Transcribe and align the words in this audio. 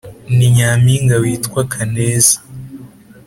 ni 0.35 0.47
nyampinga 0.55 1.15
witwa 1.23 1.61
kaneza 1.73 2.35